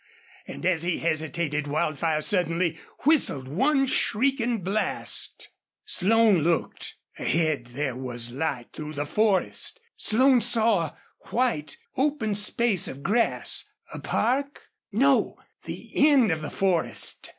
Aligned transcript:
And 0.47 0.65
as 0.65 0.81
he 0.81 0.97
hesitated 0.97 1.67
Wildfire 1.67 2.21
suddenly 2.23 2.79
whistled 3.03 3.47
one 3.47 3.85
shrieking 3.85 4.63
blast. 4.63 5.49
Slone 5.85 6.39
looked. 6.39 6.95
Ahead 7.19 7.67
there 7.67 7.95
was 7.95 8.31
light 8.31 8.69
through 8.73 8.95
the 8.95 9.05
forest! 9.05 9.79
Slone 9.97 10.41
saw 10.41 10.85
a 10.85 10.97
white, 11.29 11.77
open 11.97 12.33
space 12.33 12.87
of 12.87 13.03
grass. 13.03 13.65
A 13.93 13.99
park? 13.99 14.63
No 14.91 15.37
the 15.65 15.91
end 15.93 16.31
of 16.31 16.41
the 16.41 16.49
forest! 16.49 17.29